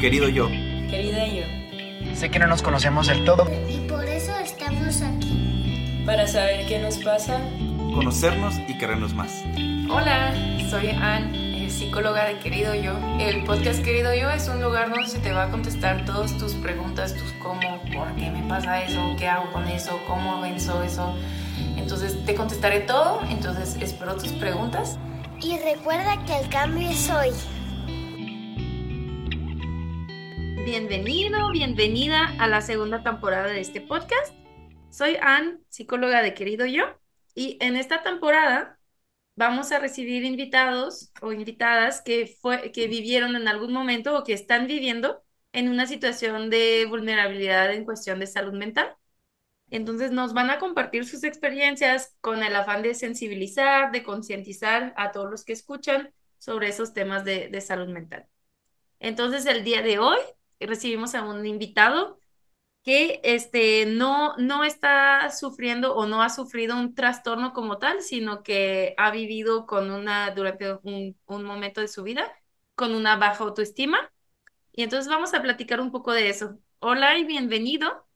[0.00, 0.48] querido yo.
[0.88, 1.44] Querida yo.
[2.14, 3.46] Sé que no nos conocemos del todo.
[3.68, 6.02] Y por eso estamos aquí.
[6.06, 7.38] Para saber qué nos pasa.
[7.94, 9.44] Conocernos y querernos más.
[9.90, 10.32] Hola,
[10.70, 12.98] soy Ann, eh, psicóloga de Querido Yo.
[13.18, 16.54] El podcast Querido Yo es un lugar donde se te va a contestar todas tus
[16.54, 21.14] preguntas, tus cómo, por qué me pasa eso, qué hago con eso, cómo venzo eso.
[21.76, 24.98] Entonces te contestaré todo, entonces espero tus preguntas.
[25.42, 27.30] Y recuerda que el cambio es hoy.
[30.64, 34.34] Bienvenido, bienvenida a la segunda temporada de este podcast.
[34.90, 36.84] Soy Ann, psicóloga de Querido Yo,
[37.34, 38.78] y en esta temporada
[39.36, 44.34] vamos a recibir invitados o invitadas que, fue, que vivieron en algún momento o que
[44.34, 48.94] están viviendo en una situación de vulnerabilidad en cuestión de salud mental.
[49.70, 55.10] Entonces nos van a compartir sus experiencias con el afán de sensibilizar, de concientizar a
[55.10, 58.26] todos los que escuchan sobre esos temas de, de salud mental.
[58.98, 60.18] Entonces el día de hoy
[60.66, 62.18] recibimos a un invitado
[62.82, 68.42] que este, no, no está sufriendo o no ha sufrido un trastorno como tal, sino
[68.42, 72.32] que ha vivido con una, durante un, un momento de su vida,
[72.74, 74.12] con una baja autoestima.
[74.72, 76.58] Y entonces vamos a platicar un poco de eso.
[76.80, 78.06] Hola y bienvenido.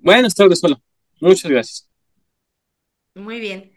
[0.00, 0.80] Buenas tardes, hola.
[1.20, 1.88] Muchas gracias.
[3.14, 3.72] Muy bien.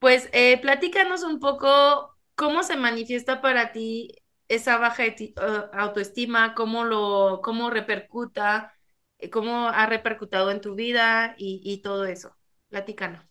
[0.00, 4.19] Pues eh, platícanos un poco cómo se manifiesta para ti
[4.50, 8.74] esa baja uh, autoestima, cómo lo, cómo repercuta,
[9.18, 12.36] eh, cómo ha repercutado en tu vida y, y todo eso.
[12.68, 13.24] Platícanos.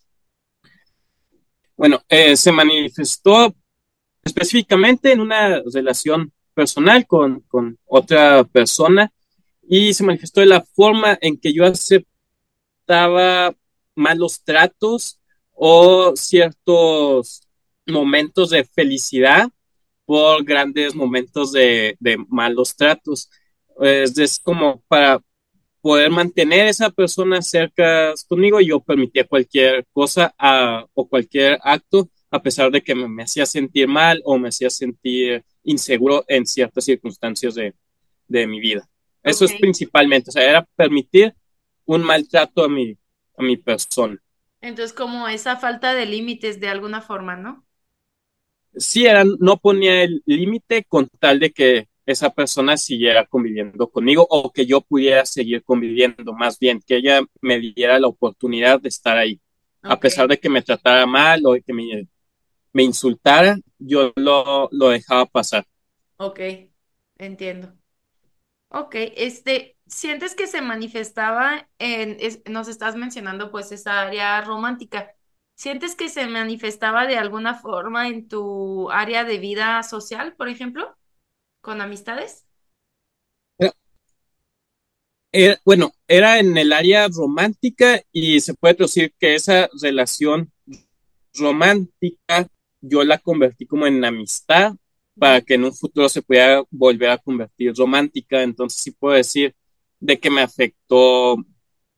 [1.75, 3.53] Bueno, eh, se manifestó
[4.23, 9.11] específicamente en una relación personal con, con otra persona
[9.67, 13.53] y se manifestó de la forma en que yo aceptaba
[13.93, 15.19] malos tratos
[15.51, 17.41] o ciertos
[17.85, 19.49] momentos de felicidad
[20.09, 23.29] por grandes momentos de, de malos tratos.
[23.79, 25.21] Es, es, como para
[25.81, 32.09] poder mantener a esa persona cerca conmigo, yo permitía cualquier cosa a, o cualquier acto,
[32.31, 36.47] a pesar de que me, me, hacía sentir mal o me hacía sentir inseguro en
[36.47, 37.75] ciertas circunstancias de,
[38.27, 38.89] de mi vida.
[39.21, 39.53] Eso okay.
[39.53, 41.35] es principalmente, o sea, era permitir
[41.85, 42.97] un maltrato a mi,
[43.37, 44.17] a mi persona.
[44.59, 47.63] Entonces, como esa falta de límites de alguna forma, ¿no?
[48.75, 54.25] Sí era, no ponía el límite con tal de que esa persona siguiera conviviendo conmigo
[54.29, 58.89] o que yo pudiera seguir conviviendo, más bien que ella me diera la oportunidad de
[58.89, 59.39] estar ahí.
[59.79, 59.91] Okay.
[59.91, 62.07] A pesar de que me tratara mal o que me,
[62.73, 65.65] me insultara, yo lo, lo, dejaba pasar.
[66.17, 66.39] Ok,
[67.17, 67.73] entiendo.
[68.69, 75.15] Ok, este, ¿sientes que se manifestaba en, es, nos estás mencionando pues esa área romántica?
[75.59, 80.95] ¿Sientes que se manifestaba de alguna forma en tu área de vida social, por ejemplo,
[81.59, 82.45] con amistades?
[85.33, 90.49] Era, bueno, era en el área romántica y se puede decir que esa relación
[91.33, 92.47] romántica
[92.79, 94.75] yo la convertí como en amistad
[95.17, 98.43] para que en un futuro se pudiera volver a convertir romántica.
[98.43, 99.53] Entonces sí puedo decir
[99.99, 101.35] de que me afectó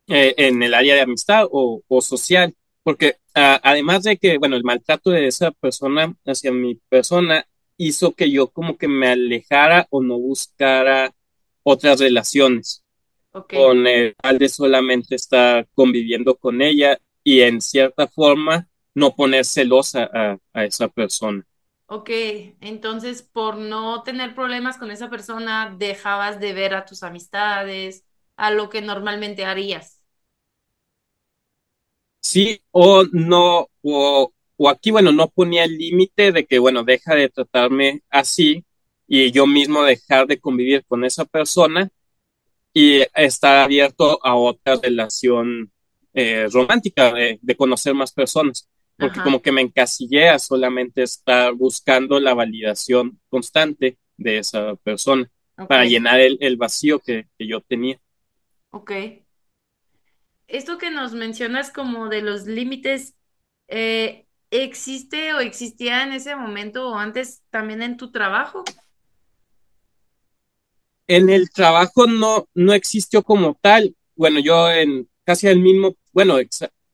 [0.08, 4.56] eh, en el área de amistad o, o social porque uh, además de que, bueno,
[4.56, 7.46] el maltrato de esa persona hacia mi persona
[7.78, 11.14] hizo que yo como que me alejara o no buscara
[11.64, 12.84] otras relaciones
[13.32, 13.60] okay.
[13.60, 19.46] con el tal de solamente estar conviviendo con ella y en cierta forma no poner
[19.46, 21.46] celosa a, a esa persona.
[21.86, 22.10] Ok,
[22.62, 28.06] entonces por no tener problemas con esa persona dejabas de ver a tus amistades,
[28.38, 30.01] a lo que normalmente harías
[32.22, 37.16] sí o no, o, o aquí, bueno, no ponía el límite de que, bueno, deja
[37.16, 38.64] de tratarme así
[39.08, 41.90] y yo mismo dejar de convivir con esa persona
[42.74, 45.72] y estar abierto a otra relación
[46.14, 49.24] eh, romántica, de, de, conocer más personas, porque Ajá.
[49.24, 55.68] como que me encasillé a solamente estar buscando la validación constante de esa persona okay.
[55.68, 58.00] para llenar el, el vacío que, que yo tenía.
[58.72, 58.92] Ok
[60.52, 63.16] esto que nos mencionas como de los límites,
[63.68, 68.64] eh, ¿existe o existía en ese momento o antes también en tu trabajo?
[71.08, 73.96] En el trabajo no, no existió como tal.
[74.16, 76.38] Bueno, yo en casi al mismo, bueno,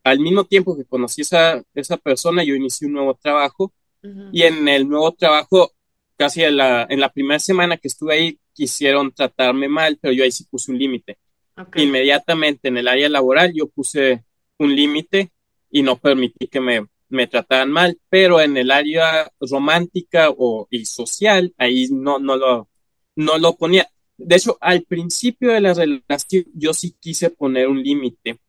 [0.04, 4.30] al mismo tiempo que conocí esa, esa persona, yo inicié un nuevo trabajo uh -huh.
[4.32, 5.74] y en el nuevo trabajo,
[6.16, 10.24] casi en la, en la primera semana que estuve ahí, quisieron tratarme mal, pero yo
[10.24, 11.18] ahí sí puse un límite.
[11.58, 11.86] Okay.
[11.86, 14.24] Inmediatamente en el área laboral yo puse
[14.60, 15.32] un límite
[15.72, 20.86] y no permití que me me trataban mal, pero en el área romántica o, y
[20.86, 22.70] social, ahí no, no, lo,
[23.16, 23.88] no lo ponía.
[24.18, 28.40] De hecho, al principio de la relación yo sí quise poner un límite,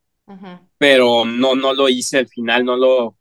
[0.76, 3.16] pero no, no lo hice al final, no lo,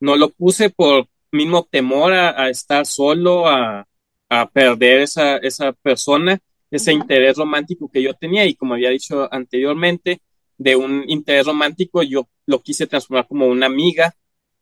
[0.00, 3.86] no lo puse por mismo temor a, estar solo, a,
[4.28, 6.40] a, perder esa, esa persona,
[6.70, 10.20] ese interés romántico que yo tenía y como había dicho anteriormente,
[10.56, 14.14] de un interés romántico yo lo quise transformar como una amiga,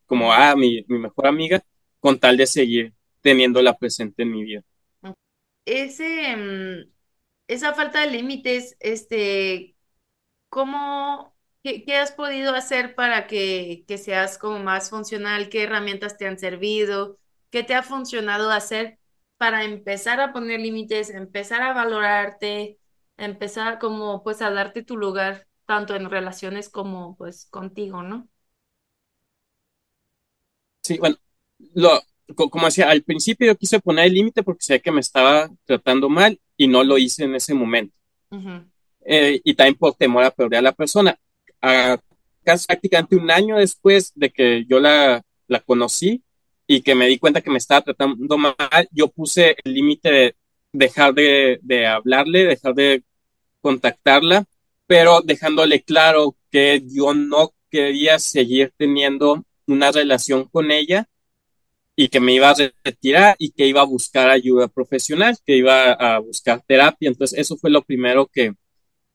[0.07, 1.63] como ah, mi, mi mejor amiga,
[2.01, 4.63] con tal de seguir teniéndola presente en mi vida.
[5.65, 6.91] Ese, mm,
[7.49, 9.77] esa falta de límites, este,
[10.49, 15.49] ¿cómo, qué, has podido hacer para que, que, seas como más funcional?
[15.49, 17.19] ¿Qué herramientas te han servido?
[17.51, 18.99] ¿Qué te ha funcionado hacer
[19.39, 22.79] para empezar a poner límites, empezar a valorarte,
[23.17, 28.29] empezar como pues a darte tu lugar, tanto en relaciones como pues contigo, ¿no?
[30.83, 31.17] Sí, bueno,
[31.75, 32.01] lo,
[32.37, 36.09] como decía, al principio yo quise poner el límite porque sabía que me estaba tratando
[36.09, 37.95] mal y no lo hice en ese momento.
[39.05, 41.19] Eh, y también por temor a perder a la persona.
[42.45, 46.23] casi prácticamente un año después de que yo la, la conocí
[46.71, 48.57] y que me di cuenta que me estaba tratando mal,
[48.93, 50.37] yo puse el límite de
[50.73, 53.03] dejar de, de hablarle, dejar de
[53.63, 54.45] contactarla,
[54.87, 61.09] pero dejándole claro que yo no quería seguir teniendo una relación con ella
[61.97, 62.55] y que me iba a
[62.85, 67.09] retirar y que iba a buscar ayuda profesional, que iba a buscar terapia.
[67.09, 68.53] Entonces, eso fue lo primero que,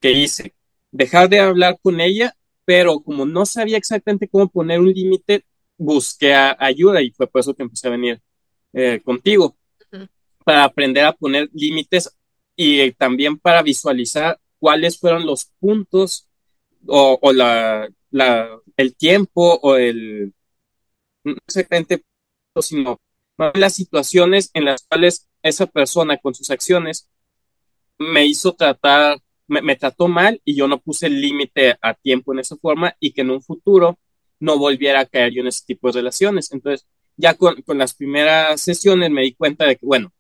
[0.02, 0.56] que hice.
[0.92, 2.36] Dejar de hablar con ella,
[2.66, 5.46] pero como no sabía exactamente cómo poner un límite,
[5.78, 8.22] busqué ayuda y fue por eso que empecé a venir
[8.74, 9.58] eh, contigo,
[10.44, 12.16] para aprender a poner límites
[12.56, 16.28] y también para visualizar cuáles fueron los puntos
[16.88, 20.34] o, o la, la, el tiempo o el,
[21.24, 22.04] no exactamente,
[22.60, 23.00] sino
[23.56, 27.10] las situaciones en las cuales esa persona con sus acciones
[27.98, 32.40] me hizo tratar, me, trató mal y yo no puse el límite a tiempo en
[32.40, 34.00] esa forma y que en un futuro
[34.44, 36.52] no volviera a caer yo en ese tipo de relaciones.
[36.52, 36.86] Entonces,
[37.16, 40.12] ya con, con las primeras sesiones me di cuenta de que, bueno,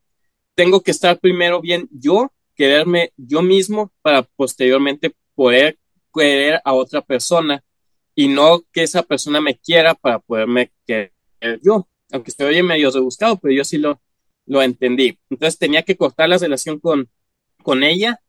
[0.55, 5.77] tengo que estar primero bien yo, quererme yo mismo para posteriormente poder
[6.13, 7.63] querer a otra persona
[8.15, 11.11] y no que esa persona me quiera para poderme querer
[11.61, 13.99] yo, aunque se oye medio rebuscado, pero yo sí lo,
[14.45, 15.19] lo entendí.
[15.29, 17.09] Entonces tenía que cortar la relación con,
[17.61, 18.21] con ella,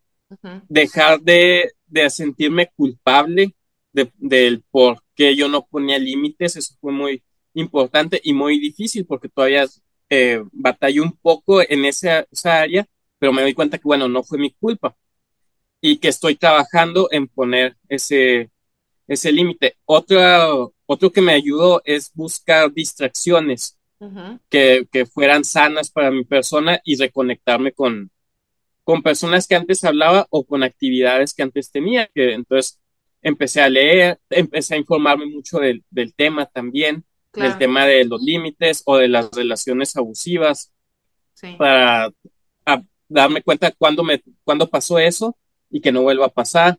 [0.69, 3.55] dejar de, de, sentirme culpable
[3.93, 7.23] de, del por qué yo no ponía límites, eso fue muy
[7.55, 9.67] importante y muy difícil porque todavía
[10.11, 12.87] eh, batallé un poco en esa, esa área,
[13.19, 14.97] pero me doy cuenta que, bueno, no fue mi culpa
[15.81, 18.51] y que estoy trabajando en poner ese,
[19.07, 19.77] ese límite.
[19.85, 23.79] Otro, otro que me ayudó es buscar distracciones
[24.51, 28.11] que, que, fueran sanas para mi persona y reconectarme con,
[28.83, 32.09] con personas que antes hablaba o con actividades que antes tenía.
[32.15, 32.81] Que entonces
[33.25, 38.23] empecé a leer, empecé a informarme mucho del, del tema también, del tema de los
[38.23, 40.73] límites o de las relaciones abusivas,
[41.59, 42.13] para
[43.09, 45.37] darme cuenta cuándo, me, cuándo pasó eso
[45.69, 46.79] y que no vuelva a pasar.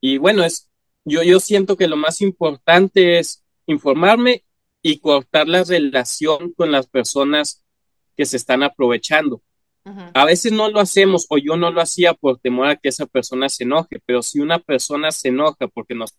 [0.00, 0.70] Y bueno, es
[1.04, 4.44] yo, yo siento que lo más importante es informarme
[4.82, 7.64] y cortar la relación con las personas
[8.16, 9.42] que se están aprovechando.
[9.84, 13.06] A veces no lo hacemos o yo no lo hacía por temor a que esa
[13.06, 16.14] persona se enoje, pero si una persona se enoja porque nos,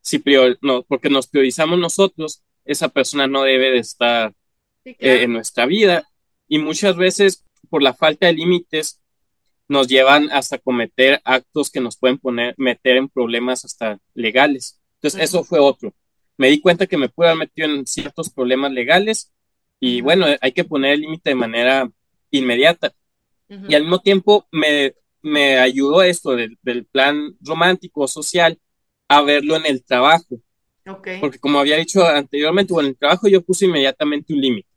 [0.00, 0.22] si
[0.62, 4.32] no, porque nos priorizamos nosotros, esa persona no debe de estar
[4.84, 6.04] eh, en nuestra vida.
[6.46, 9.00] Y muchas veces por la falta de límites
[9.68, 14.80] nos llevan hasta cometer actos que nos pueden poner, meter en problemas hasta legales.
[14.94, 15.94] Entonces, eso fue otro.
[16.36, 19.32] Me di cuenta que me pude haber metido en ciertos problemas legales
[19.78, 21.90] y bueno, hay que poner el límite de manera
[22.30, 22.92] inmediata.
[23.68, 28.58] Y al mismo tiempo me, me ayudó esto del, del, plan romántico social
[29.08, 30.40] a verlo en el trabajo.
[31.20, 34.68] Porque como había dicho anteriormente, bueno, en el trabajo yo puse inmediatamente un límite,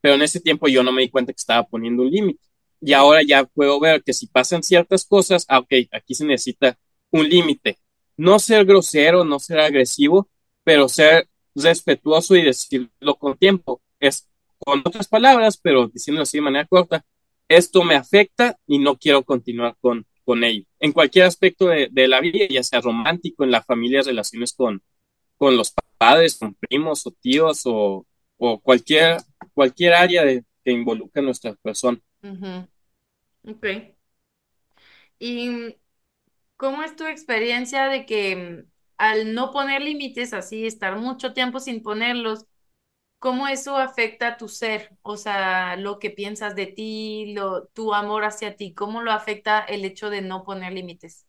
[0.00, 2.48] pero en ese tiempo yo no me di cuenta que estaba poniendo un límite
[2.80, 6.78] y ahora ya puedo ver que si pasan ciertas cosas, ah, ok, aquí se necesita
[7.10, 7.78] un límite.
[8.16, 10.28] No ser grosero, no ser agresivo,
[10.64, 13.80] pero ser respetuoso y decirlo con tiempo.
[14.00, 17.04] Es con otras palabras, pero diciéndolo así de manera corta,
[17.48, 20.64] esto me afecta y no quiero continuar con, con ello.
[20.80, 24.82] En cualquier aspecto de, de la vida, ya sea romántico, en la familia, relaciones con,
[25.38, 28.06] con los padres, con primos o tíos o,
[28.38, 29.18] o cualquier,
[29.54, 30.24] cualquier área
[30.64, 31.98] que involucre a nuestra persona.
[33.42, 33.66] Ok.
[35.18, 35.76] ¿Y
[36.56, 41.60] cómo es tu experiencia de que mm, al no poner límites así, estar mucho tiempo
[41.60, 42.46] sin ponerlos,
[43.18, 44.96] ¿cómo eso afecta a tu ser?
[45.02, 47.34] O sea, lo que piensas de ti,
[47.74, 51.26] tu amor hacia ti, ¿cómo lo afecta el hecho de no poner límites?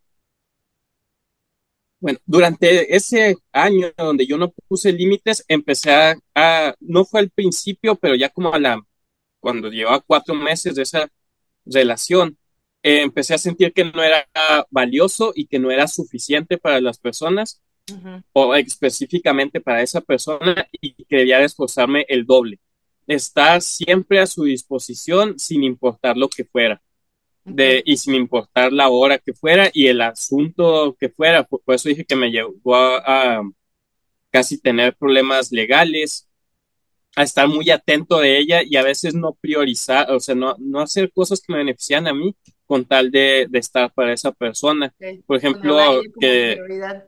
[2.00, 7.30] Bueno, durante ese año donde yo no puse límites, empecé a, a- no fue al
[7.30, 8.82] principio, pero ya como a la,
[9.40, 11.10] cuando llevaba cuatro meses de esa
[11.66, 12.38] relación,
[12.84, 14.28] eh, empecé a sentir que no era
[14.72, 17.62] valioso y que no era suficiente para las personas
[18.34, 22.60] O específicamente para esa persona y que debía de esforzarme el doble.
[23.08, 26.82] Estar siempre a su disposición sin importar lo que fuera
[27.44, 31.44] de, y sin importar la hora que fuera y el asunto que fuera.
[31.44, 33.42] Por, por eso dije que me llevó a, a
[34.32, 36.30] casi tener problemas legales,
[37.16, 40.80] a estar muy atento de ella y a veces no priorizar, o sea, no, no
[40.80, 44.94] hacer cosas que me benefician a mí con tal de, de estar para esa persona.
[45.26, 47.08] Por ejemplo, como que prioridad.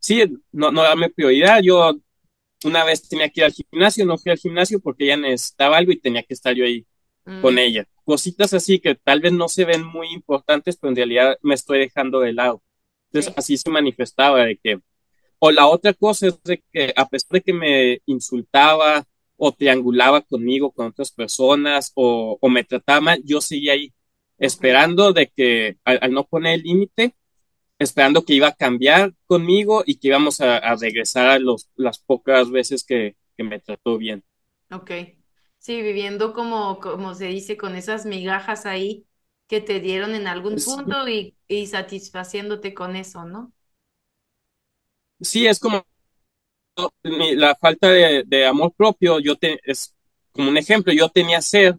[0.00, 0.22] Sí,
[0.52, 1.60] no, no darme prioridad.
[1.62, 1.94] Yo
[2.64, 5.92] una vez tenía que ir al gimnasio, no fui al gimnasio porque ella necesitaba algo
[5.92, 6.86] y tenía que estar yo ahí
[7.40, 7.86] con Mm, ella.
[8.04, 11.80] Cositas así que tal vez no se ven muy importantes, pero en realidad me estoy
[11.80, 12.62] dejando de lado.
[13.12, 14.80] Entonces, sí, así se manifestaba de que,
[15.38, 19.04] o la otra cosa es de que a pesar de que me insultaba
[19.36, 23.92] o triangulaba conmigo con otras personas o, o me trataba mal, yo seguía ahí
[24.38, 27.14] esperando de que al, al no poner el límite,
[27.78, 31.98] esperando que iba a cambiar conmigo y que íbamos a, a regresar a los, las
[31.98, 34.24] pocas veces que, que me trató bien.
[34.70, 34.90] ok.
[35.58, 39.06] Sí, viviendo como, como se dice, con esas migajas ahí
[39.48, 43.52] que te dieron en algún punto y, y satisfaciéndote con eso, ¿no?
[45.20, 45.84] sí, es como
[47.02, 49.94] la falta de, de amor propio, yo te, es
[50.32, 51.74] como un ejemplo, yo tenía sed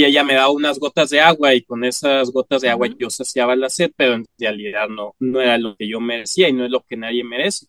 [0.00, 3.10] y ella me daba unas gotas de agua y con esas gotas de agua yo
[3.10, 6.64] saciaba la sed, pero en realidad no, no era lo que yo merecía y no
[6.64, 7.66] es lo que nadie merece.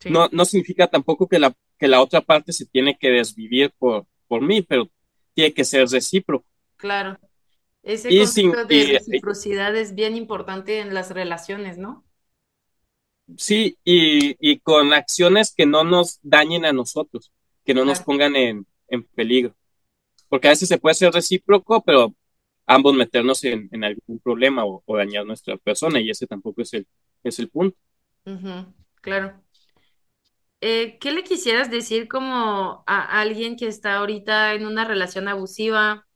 [0.00, 3.72] Sí, No, no significa tampoco que la, que la otra parte se tiene que desvivir
[3.78, 4.88] por, por mí, pero
[5.34, 6.46] tiene que ser recíproco.
[6.76, 7.18] claro.
[7.82, 12.04] Ese Y sin, concepto de y, reciprocidad es bien importante en las relaciones, ¿no?
[13.36, 17.32] sí, y, y con acciones que no nos dañen a nosotros,
[17.64, 19.54] que no nos pongan en, en peligro.
[20.30, 22.14] Porque a veces se puede ser recíproco, pero
[22.66, 26.74] ambos meternos en, en algún problema o, o dañar nuestra persona, y ese tampoco es
[26.74, 26.88] el,
[27.24, 27.78] es el punto.
[29.02, 29.42] Claro.
[30.62, 36.06] Eh, ¿qué le quisieras decir como a alguien que está ahorita en una relación abusiva,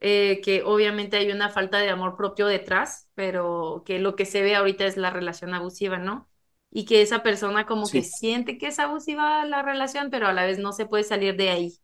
[0.00, 4.42] eh, que obviamente hay una falta de amor propio detrás, pero que lo que se
[4.42, 6.28] ve ahorita es la relación abusiva, ¿no?
[6.70, 10.46] Y que esa persona como que siente que es abusiva la relación, pero a la
[10.46, 11.74] vez no se puede salir de ahí,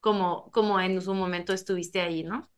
[0.00, 2.50] como, como en su momento estuviste ahí, ¿no?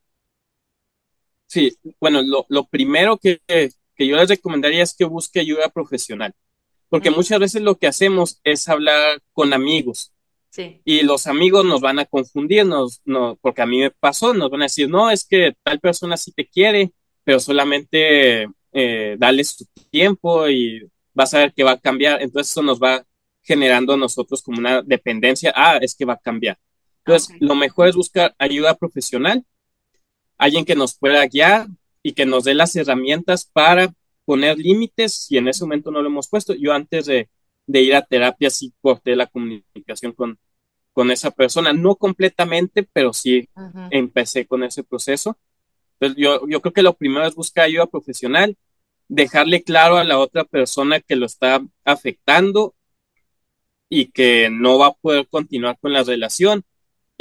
[1.46, 1.76] sí.
[2.00, 6.34] Bueno, lo, lo primero que, que yo les recomendaría es que busque ayuda profesional,
[6.88, 10.12] porque muchas veces lo que hacemos es hablar con amigos
[10.50, 14.34] sí, y los amigos nos van a confundir, nos, no, porque a mí me pasó,
[14.34, 16.92] nos van a decir, no, es que tal persona sí te quiere,
[17.24, 20.82] pero solamente eh, dale su tiempo y
[21.14, 22.22] vas a ver que va a cambiar.
[22.22, 23.04] Entonces eso nos va
[23.42, 26.58] generando a nosotros como una dependencia, ah, es que va a cambiar.
[27.06, 29.44] Ok, Entonces, lo mejor es buscar ayuda profesional,
[30.38, 31.68] alguien que nos pueda guiar
[32.02, 33.92] y que nos dé las herramientas para
[34.24, 36.54] poner límites si en ese momento no lo hemos puesto.
[36.54, 37.28] Yo antes de,
[37.66, 40.38] de ir a terapia sí corté la comunicación con,
[40.92, 43.48] con esa persona, no completamente, pero sí
[43.90, 45.38] empecé con ese proceso.
[45.98, 48.56] Entonces, yo, yo creo que lo primero es buscar ayuda profesional,
[49.08, 52.74] dejarle claro a la otra persona que lo está afectando
[53.88, 56.64] y que no va a poder continuar con la relación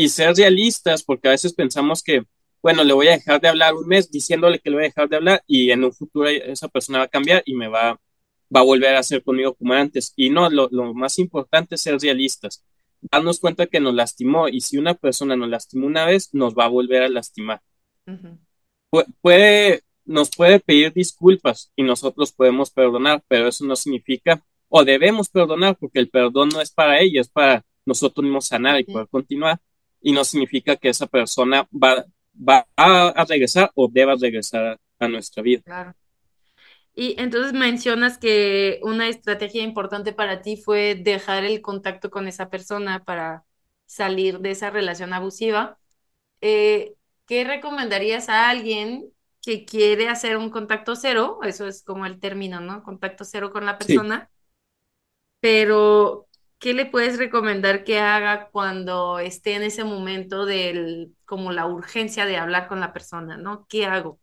[0.04, 2.24] y ser realistas, porque a veces pensamos que,
[2.62, 5.10] bueno, le voy a dejar de hablar un mes diciéndole que le voy a dejar
[5.10, 8.00] de hablar y en un futuro esa persona va a cambiar y me va,
[8.56, 10.14] va a volver a hacer conmigo como antes.
[10.16, 12.64] Y no, lo, lo más importante es ser realistas,
[13.02, 16.66] darnos cuenta que nos lastimó y si una persona nos lastimó una vez, nos va
[16.66, 17.62] a volver a lastimar.
[18.92, 24.84] Pu- puede, nos puede pedir disculpas y nosotros podemos perdonar, pero eso no significa, o
[24.84, 28.84] debemos perdonar, porque el perdón no es para ella, es para nosotros mismos sanar y
[28.84, 29.60] sí, poder continuar,
[30.02, 32.06] y no significa que esa persona va,
[32.36, 35.62] va a, regresar o deba regresar a, nuestra vida.
[35.64, 35.94] claro.
[36.94, 42.50] Y entonces mencionas que una estrategia importante para ti fue dejar el contacto con esa
[42.50, 43.46] persona para
[43.86, 45.78] salir de esa relación abusiva.
[46.42, 46.96] Eh,
[47.32, 49.10] ¿qué recomendarías a alguien
[49.42, 51.40] que quiere hacer un contacto cero?
[51.44, 52.84] Eso es como el término, ¿no?
[52.84, 54.30] Contacto cero con la Sí, persona.
[55.40, 56.28] Pero,
[56.62, 62.26] ¿qué le puedes recomendar que haga cuando esté en ese momento del, como la urgencia
[62.26, 63.68] de hablar con la persona, ¿no?
[63.70, 64.22] ¿Qué hago?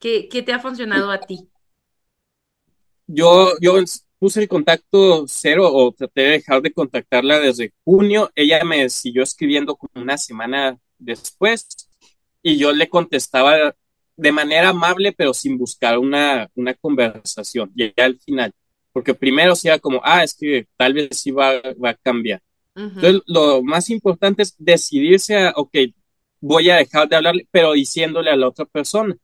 [0.00, 1.50] ¿Qué, qué te ha funcionado a ti?
[3.06, 3.74] yo, yo
[4.18, 8.30] puse el contacto cero o traté de dejar de contactarla desde junio.
[8.34, 11.66] Ella me siguió escribiendo como una semana después
[12.42, 13.74] y yo le contestaba
[14.16, 17.72] de manera amable, pero sin buscar una, una conversación.
[17.74, 18.52] Y al final,
[18.92, 22.42] porque primero sí era como, ah, es que tal vez sí va, va a cambiar.
[22.74, 25.76] Entonces, lo más importante es decidirse a, ok,
[26.40, 29.16] voy a dejar de hablarle, pero diciéndole a la otra persona.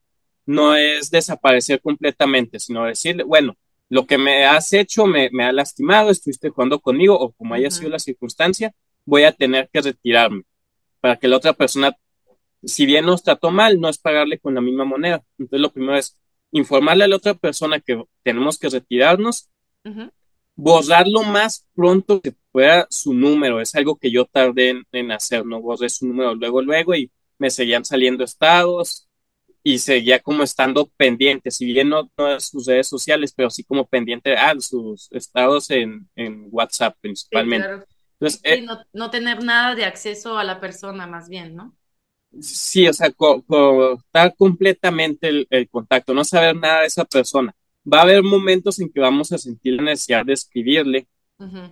[0.45, 3.57] No es desaparecer completamente, sino decirle, bueno,
[3.89, 7.71] lo que me has hecho me, me ha lastimado, estuviste jugando conmigo o como haya
[7.71, 10.43] sido la circunstancia, voy a tener que retirarme
[11.01, 11.97] para que la otra persona,
[12.65, 15.25] si bien nos trató mal, no es pagarle con la misma moneda.
[15.39, 16.17] Entonces lo primero es
[16.51, 19.49] informarle a la otra persona que tenemos que retirarnos,
[20.55, 25.45] borrar lo más pronto que pueda su número, es algo que yo tardé en, hacer,
[25.45, 29.07] no borré su número luego, luego y me seguían saliendo estados,
[29.67, 33.65] y seguía como estando pendiente, si bien no, no de sus redes sociales, pero sí
[33.65, 37.85] como pendiente de ah, sus estados en, en WhatsApp principalmente.
[38.13, 41.75] Entonces, eh, no, no, tener nada de acceso a la persona más bien, ¿no?
[42.41, 47.53] Sí, o sea, cortar completamente el, el, contacto, no saber nada de esa persona.
[47.91, 51.07] Va a haber momentos en que vamos a sentir la necesidad de escribirle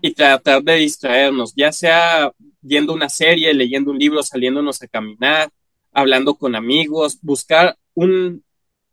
[0.02, 2.30] y tratar de distraernos, ya sea
[2.60, 5.50] viendo una serie, leyendo un libro, saliéndonos a caminar,
[5.92, 8.44] hablando con amigos, buscar un,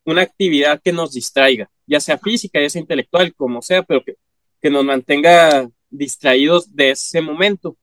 [0.06, 4.16] una actividad que nos distraiga, ya sea física, ya sea intelectual, como sea, pero que,
[4.62, 7.78] que nos mantenga distraídos de ese momento.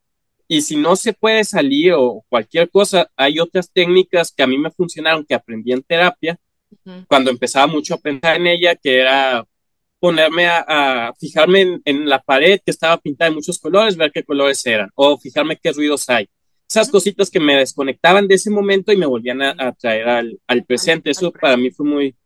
[0.47, 4.57] Y si no se puede salir o cualquier cosa, hay otras técnicas que a mí
[4.57, 6.39] me funcionaron, que aprendí en terapia,
[7.09, 9.45] cuando empezaba mucho a pensar en ella, que era
[9.99, 14.65] ponerme a, fijarme en, la pared que estaba pintada de muchos colores, ver qué colores
[14.67, 16.29] eran, o fijarme qué ruidos hay
[16.69, 20.65] esas cositas que me desconectaban de ese momento y me volvían a, traer al, al,
[20.65, 21.11] presente.
[21.11, 22.17] Eso para mí fue muy,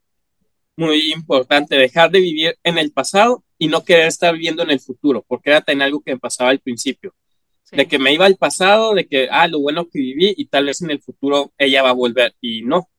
[0.77, 4.81] muy importante, dejar de vivir en el pasado y no querer estar viviendo en el
[4.81, 7.15] futuro, porque era tan algo que me pasaba al principio.
[7.71, 10.67] De que me iba al pasado, de que, ah, lo bueno que viví y tal
[10.67, 12.35] vez en el futuro ella va a volver.
[12.41, 12.91] Y no,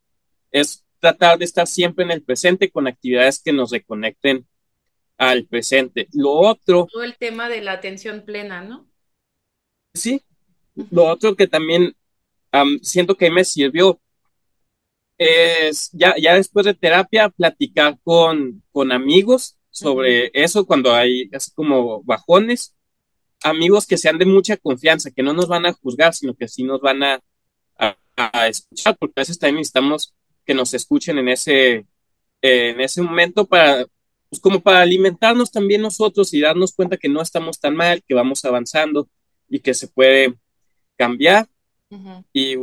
[0.49, 4.47] es tratar de estar siempre en el presente con actividades que nos reconecten
[5.17, 6.07] al presente.
[6.13, 6.87] Lo otro...
[6.89, 8.87] Todo el tema de la atención plena, ¿no?
[9.93, 10.21] Sí,
[10.91, 11.93] lo otro que también
[12.81, 13.99] siento que me sirvió
[15.17, 21.51] es ya, ya después de terapia platicar con, con amigos sobre eso cuando hay así
[21.53, 22.77] como bajones,
[23.43, 26.63] amigos que sean de mucha confianza, que no nos van a juzgar, sino que sí
[26.63, 27.21] nos van a,
[28.15, 30.13] a, escuchar, porque a veces también necesitamos
[30.45, 31.85] que nos escuchen en ese,
[32.41, 33.85] en ese momento para,
[34.29, 38.13] pues como para alimentarnos también nosotros y darnos cuenta que no estamos tan mal, que
[38.13, 39.07] vamos avanzando
[39.47, 40.33] y que se puede
[40.97, 41.47] cambiar.
[42.31, 42.55] Y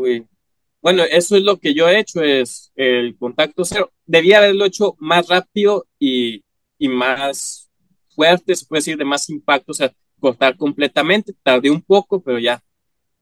[0.82, 3.92] bueno, eso es lo que yo he hecho, es el contacto cero.
[4.06, 6.42] Debía haberlo hecho más rápido y,
[6.78, 7.70] y más
[8.08, 11.34] fuerte, se puede decir, de más impacto, o sea, cortar completamente.
[11.42, 12.62] Tardé un poco, pero ya,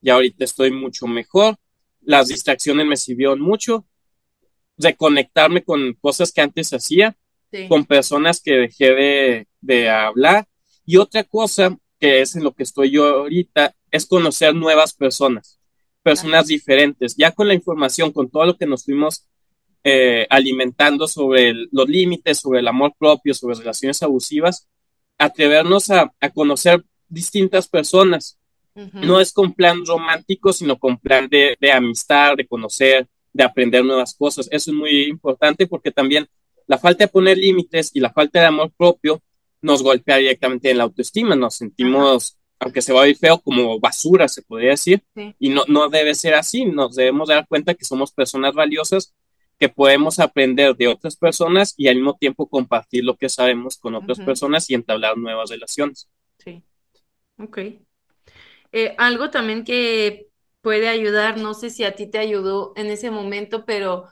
[0.01, 1.57] ya ahorita estoy mucho mejor.
[2.01, 3.85] Las distracciones me sirvieron mucho.
[4.79, 7.15] Reconectarme con cosas que antes hacía,
[7.67, 10.47] con personas que dejé de, de hablar.
[10.85, 15.59] Y otra cosa que es en lo que estoy yo ahorita, es conocer nuevas personas,
[16.01, 19.27] personas diferentes, ya con la información, con todo lo que nos fuimos
[19.83, 24.67] eh, alimentando sobre los límites, sobre el amor propio, sobre relaciones abusivas,
[25.17, 28.37] atrevernos a, conocer distintas personas.
[28.93, 33.83] No es con plan romántico, sino con plan de, de amistad, de conocer, de aprender
[33.83, 34.47] nuevas cosas.
[34.51, 36.27] Eso es muy importante porque también
[36.67, 39.21] la falta de poner límites y la falta de amor propio
[39.61, 43.79] nos golpea directamente en la autoestima, nos sentimos, aunque se va a ir feo, como
[43.79, 45.03] basura, se podría decir,
[45.39, 49.13] y no, no debe ser así, nos debemos dar cuenta que somos personas valiosas,
[49.57, 53.95] que podemos aprender de otras personas y al mismo tiempo compartir lo que sabemos con
[53.95, 56.09] otras personas y entablar nuevas relaciones.
[56.37, 56.63] Sí,
[57.37, 57.57] ok.
[58.71, 60.28] Eh, algo también que
[60.61, 64.05] puede ayudar, no sé si a ti te ayudó en ese momento, pero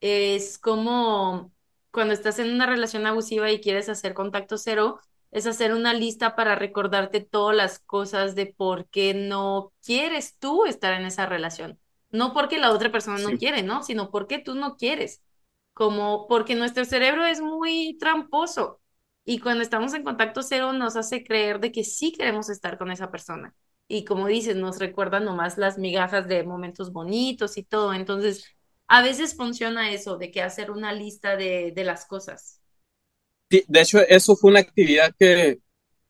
[0.00, 1.52] es como
[1.90, 6.36] cuando estás en una relación abusiva y quieres hacer contacto cero, es hacer una lista
[6.36, 11.80] para recordarte todas las cosas de por qué no quieres tú estar en esa relación.
[12.10, 13.82] No porque la otra persona no quiere, ¿no?
[13.82, 15.22] Sino porque tú no quieres.
[15.72, 18.80] Como porque nuestro cerebro es muy tramposo
[19.24, 22.90] y cuando estamos en contacto cero nos hace creer de que sí queremos estar con
[22.90, 23.54] esa persona.
[23.88, 27.94] Y como dices, nos recuerda nomás las migajas de momentos bonitos y todo.
[27.94, 28.56] Entonces,
[28.88, 32.60] a veces funciona eso, de que hacer una lista de, las cosas.
[33.50, 35.60] Sí, de hecho, eso fue una actividad que,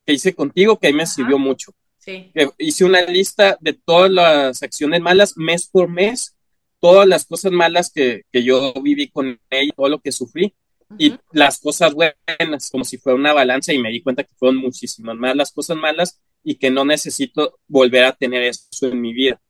[0.06, 1.72] hice contigo que me sirvió mucho.
[1.98, 2.30] Sí.
[2.58, 6.36] hice una lista de todas las acciones malas mes por mes,
[6.78, 10.54] todas las cosas malas que, yo viví con ella, todo lo que sufrí,
[10.98, 14.58] y las cosas buenas, como si fuera una balanza, y me di cuenta que fueron
[14.58, 19.12] muchísimas más las cosas malas y que no necesito volver a tener eso en mi
[19.12, 19.40] vida.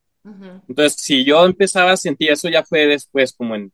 [0.66, 3.70] Entonces, si yo empezaba a sentir eso, ya fue después, como en,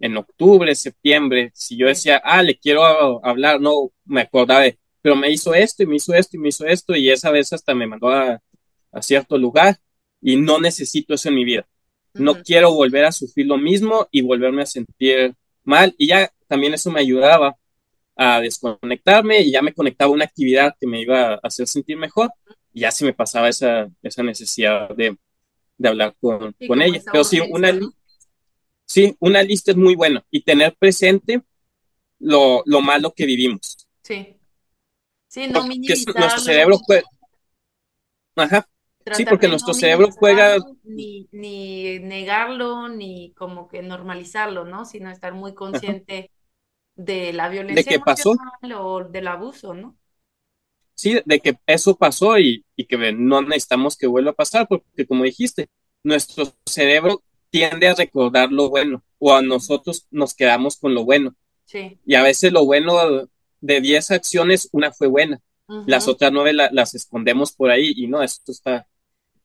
[0.00, 5.14] en octubre, septiembre, si yo decía, ah, le quiero hablar, no me acordaba de, pero
[5.14, 7.74] me hizo esto y me hizo esto y me hizo esto, y esa vez hasta
[7.74, 8.40] me mandó a,
[8.92, 9.76] a cierto lugar
[10.22, 11.68] y no necesito eso en mi vida.
[12.14, 15.94] No quiero volver a sufrir lo mismo y volverme a sentir mal.
[15.98, 17.56] Y ya también eso me ayudaba
[18.16, 21.96] a desconectarme y ya me conectaba a una actividad que me iba a hacer sentir
[21.96, 22.30] mejor
[22.72, 25.16] y ya se me pasaba esa, esa necesidad de,
[25.78, 27.00] de hablar con, con ella.
[27.10, 27.72] Pero sí una,
[28.86, 31.42] sí, una lista es muy buena y tener presente
[32.18, 33.86] lo, lo malo que vivimos.
[34.02, 34.36] Sí.
[35.28, 36.20] Sí, no minimizarlo.
[36.20, 37.02] Nuestro cerebro puede...
[38.36, 38.68] Ajá.
[39.12, 40.56] Sí, porque nuestro cerebro juega...
[40.84, 44.84] Ni, ni, negarlo, ni como que normalizarlo, ¿no?
[44.84, 46.30] Sino estar muy consciente
[46.94, 48.34] de la violencia de que pasó
[48.76, 49.96] o del abuso, ¿no?
[50.94, 55.06] Sí, de que eso pasó y, y, que no necesitamos que vuelva a pasar, porque
[55.06, 55.68] como dijiste,
[56.04, 61.34] nuestro cerebro tiende a recordar lo bueno o a nosotros nos quedamos con lo bueno.
[61.64, 61.98] Sí.
[62.06, 63.28] Y a veces lo bueno
[63.60, 65.40] de 10 acciones, una fue buena.
[65.86, 68.86] Las otras nueve las escondemos por ahí y no, esto está,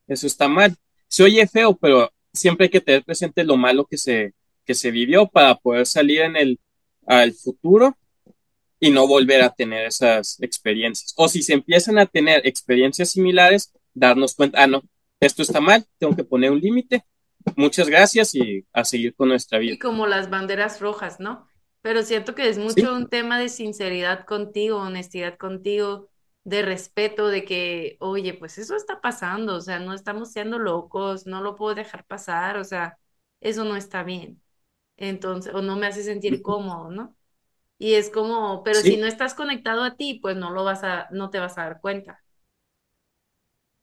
[0.06, 0.76] eso está mal.
[1.08, 4.34] Se oye feo, pero siempre hay que tener presente lo malo que se,
[4.66, 6.60] que se vivió para poder salir en el
[7.10, 7.98] al futuro
[8.80, 11.13] y no volver a tener esas experiencias.
[11.17, 14.84] O si se empiezan a tener experiencias similares, darnos cuenta, ah, no,
[15.19, 17.04] esto está mal, tengo que poner un límite.
[17.56, 19.74] Muchas gracias y a seguir con nuestra vida.
[19.74, 21.48] Y como las banderas rojas, ¿no?
[21.82, 26.10] Pero siento que es mucho un tema de sinceridad contigo, honestidad contigo,
[26.43, 31.26] de respeto, de que, oye, pues eso está pasando, o sea, no estamos siendo locos,
[31.26, 32.98] no lo puedo dejar pasar, o sea,
[33.41, 34.41] eso no está bien
[35.00, 37.16] entonces, o no me hace sentir cómodo, ¿no?
[37.80, 41.08] Y es como, pero si no estás conectado a ti, pues no lo vas a,
[41.12, 42.22] no te vas a dar cuenta.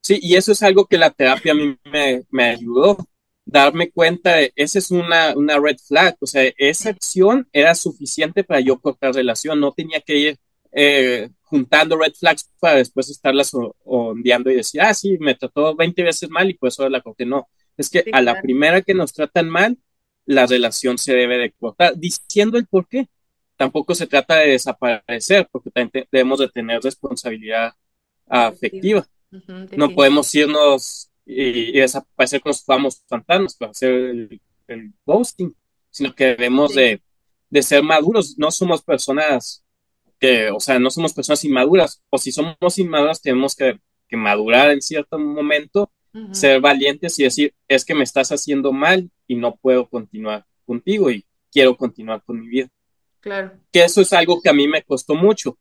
[0.02, 2.96] Sí, y eso es algo que la terapia a mí me, me ayudó,
[3.44, 8.44] darme cuenta de, esa es una, una red flag, o sea, esa acción era suficiente
[8.44, 10.38] para yo cortar relación, no tenía que ir
[10.72, 13.52] eh, juntando red flags para después estarlas
[13.85, 17.26] ondeando y decir, ah, sí, me trató 20 veces mal y pues ahora la corté,
[17.26, 19.76] no, es que a la primera que nos tratan mal,
[20.26, 23.08] la relación se debe de cortar, diciendo el por qué.
[23.56, 27.72] Tampoco se trata de desaparecer, porque también debemos de tener responsabilidad
[28.26, 29.06] afectiva.
[29.72, 35.54] no podemos irnos y, desaparecer con los famosos fantasmas para hacer el, el ghosting,
[35.90, 37.00] sino que debemos de,
[37.48, 38.36] de, ser maduros.
[38.36, 39.64] No somos personas
[40.18, 44.70] que, o sea, no somos personas inmaduras, o si somos inmaduras tenemos que, que madurar
[44.70, 45.90] en cierto momento
[46.33, 51.11] ser valientes y decir, es que me estás haciendo mal y no puedo continuar contigo
[51.11, 52.68] y quiero continuar con mi vida.
[53.20, 53.52] Claro.
[53.72, 55.59] Que eso es algo que a mí me costó mucho.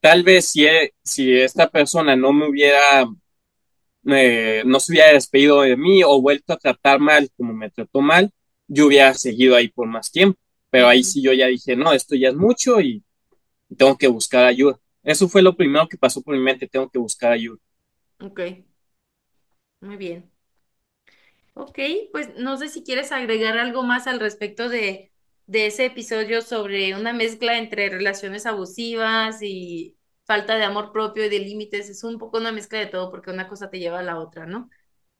[0.00, 0.66] Tal vez si,
[1.02, 3.04] si esta persona no me hubiera,
[4.02, 8.30] no se hubiera despedido de mí o vuelto a tratar mal como me trató mal,
[8.66, 10.38] yo hubiera seguido ahí por más tiempo.
[10.70, 13.02] Pero ahí sí yo ya dije, no, esto ya es mucho y
[13.76, 14.78] tengo que buscar ayuda.
[15.02, 17.58] Eso fue lo primero que pasó por mi mente, tengo que buscar ayuda.
[18.20, 18.40] Ok.
[19.84, 20.30] Muy bien.
[21.52, 21.78] Ok,
[22.10, 25.12] pues no sé si quieres agregar algo más al respecto de,
[25.46, 29.94] ese episodio sobre una mezcla entre relaciones abusivas y
[30.24, 31.90] falta de amor propio y de límites.
[31.90, 34.46] Es un poco una mezcla de todo porque una cosa te lleva a la otra,
[34.46, 34.70] ¿no?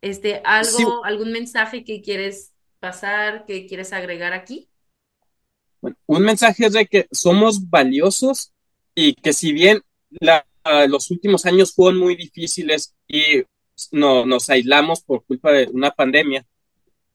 [0.00, 4.70] Este, algo, algún mensaje que quieres pasar, que quieres agregar aquí.
[5.83, 8.53] Bueno, un mensaje es de que somos valiosos
[8.94, 9.83] y que si bien
[10.88, 13.44] los últimos años fueron muy difíciles y
[13.93, 16.47] no, nos aislamos por culpa de una pandemia,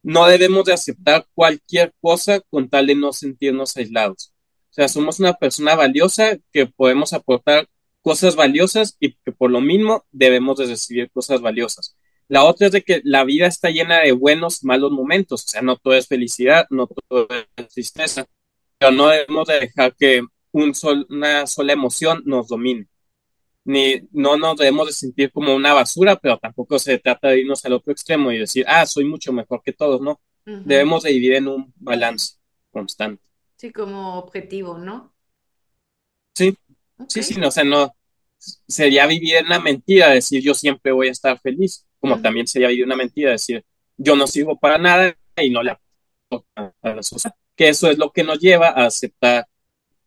[0.04, 4.34] no debemos de aceptar cualquier cosa con tal de no sentirnos aislados.
[4.70, 7.68] O sea, somos una persona valiosa que podemos aportar
[8.02, 11.98] cosas valiosas y que por lo mismo debemos de recibir cosas valiosas.
[12.28, 15.46] La otra es de que la vida está llena de buenos, malos momentos.
[15.46, 18.28] O sea, no todo es felicidad, no todo es tristeza,
[18.78, 22.88] pero no debemos de dejar que una sola emoción nos domine
[23.66, 27.64] ni no nos debemos de sentir como una basura, pero tampoco se trata de irnos
[27.66, 30.20] al otro extremo y decir, ah, soy mucho mejor que todos, ¿no?
[30.46, 32.38] Debemos de vivir en un balance
[32.72, 33.22] constante.
[33.56, 35.14] Sí, como objetivo, ¿no?
[36.34, 36.58] Sí,
[37.08, 37.94] sí, sí, no, o sea, no,
[38.68, 42.70] sería vivir en una mentira, decir yo siempre voy a estar feliz, como también sería
[42.70, 43.64] vivir una mentira, decir
[43.98, 47.98] yo no sirvo para nada y no le aporto a la sociedad, que eso es
[47.98, 49.46] lo que nos lleva a aceptar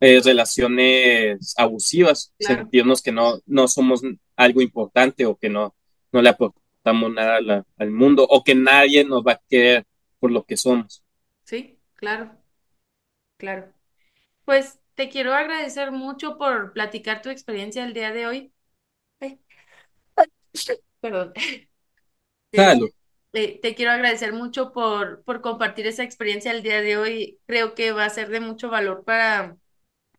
[0.05, 4.01] eh, relaciones abusivas, sentirnos que no, no somos
[4.35, 5.73] algo importante o que no,
[6.11, 9.85] no le aportamos nada al mundo o que nadie nos va a querer
[10.19, 11.05] por lo que somos.
[11.45, 12.37] Sí, claro,
[13.37, 13.71] claro.
[14.43, 18.53] Pues te quiero agradecer mucho por platicar tu experiencia el día de hoy.
[19.21, 19.39] Ay.
[20.99, 21.31] Perdón.
[22.51, 22.87] Claro.
[23.31, 27.39] Eh, te quiero agradecer mucho por, por compartir esa experiencia el día de hoy.
[27.45, 29.57] Creo que va a ser de mucho valor para,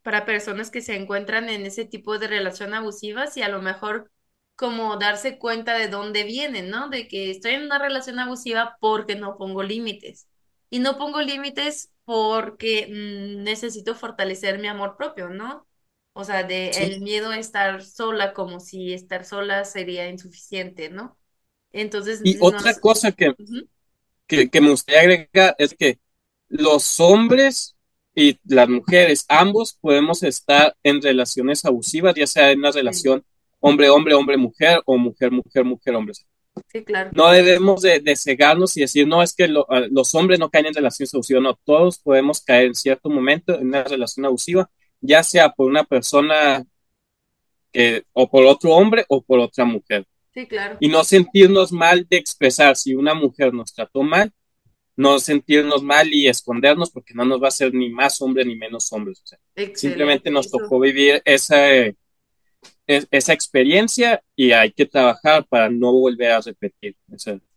[0.05, 4.13] para personas que se encuentran en ese tipo de relación abusivas y a lo mejor
[4.57, 6.91] como darse cuenta de dónde vienen, ¿no?
[6.91, 10.29] De que estoy en una relación abusiva porque no pongo límites.
[10.71, 15.67] Y no pongo límites porque mm, necesito fortalecer mi amor propio, ¿no?
[16.15, 16.85] O sea, de Sí.
[16.85, 21.19] el miedo a estar sola como si estar sola sería insuficiente, ¿no?
[21.73, 22.81] Entonces, Y otra nos...
[22.81, 23.35] cosa que,
[24.27, 25.99] que, que me gustaría agregar es que
[26.49, 27.74] los hombres
[28.15, 33.25] y las mujeres, ambos podemos estar en relaciones abusivas, ya sea en una relación
[33.61, 36.15] hombre-hombre, hombre-mujer o mujer-mujer, mujer-hombre.
[36.73, 37.11] sí, claro.
[37.15, 40.51] No debemos de, de cegarnos y decir, no, es que lo- a- los hombres no
[40.51, 44.71] caen en relaciones abusivas, no, todos podemos caer en cierto momento en una relación abusiva,
[45.01, 46.65] ya sea por una persona
[47.73, 50.07] que, o por otro hombre o por otra mujer.
[50.33, 50.77] Sí, claro.
[50.81, 54.33] Y no sentirnos mal de expresar si una mujer nos trató mal,
[54.97, 58.57] no sentirnos mal y escondernos porque no nos va a hacer ni más hombre ni
[58.57, 59.21] menos hombres.
[59.25, 59.39] O sea,
[59.73, 61.97] simplemente nos tocó vivir esa, eh,
[62.87, 66.97] es- esa experiencia y hay que trabajar para no volver a repetir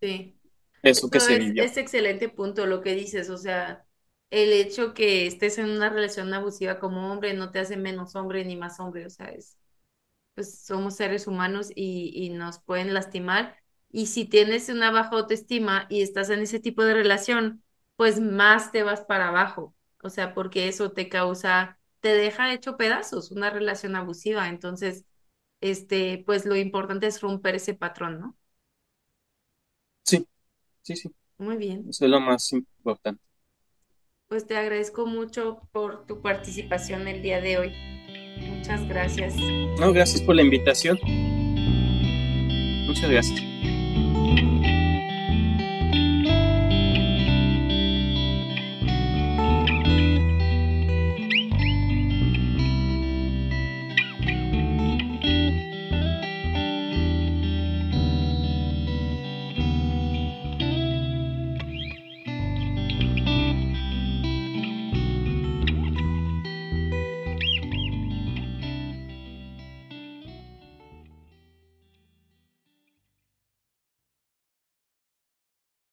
[0.01, 0.33] sí.
[0.81, 1.69] eso que Eso se es, vivió.
[1.71, 3.85] es excelente punto lo que dices, o sea,
[4.31, 8.45] el hecho que estés en una relación abusiva como hombre no te hace menos hombre
[8.45, 9.57] ni más hombre, o sea, es,
[10.35, 13.57] pues somos seres humanos y, y nos pueden lastimar.
[13.91, 17.63] Y si tienes una baja autoestima y estás en ese tipo de relación,
[17.95, 22.77] pues más te vas para abajo, o sea, porque eso te causa, te deja hecho
[22.77, 24.49] pedazos, una relación abusiva.
[24.49, 25.05] Entonces,
[25.61, 28.37] este, pues lo importante es romper ese patrón, ¿no?
[30.03, 30.27] Sí,
[30.83, 31.89] sí, sí, Muy bien.
[31.89, 33.21] eso es lo más importante.
[34.29, 37.73] Pues te agradezco mucho por tu participación el día de hoy.
[38.37, 39.35] Muchas gracias.
[39.79, 40.99] No, gracias por la invitación.
[42.87, 43.56] Muchas gracias.